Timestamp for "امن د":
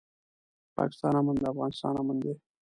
1.19-1.43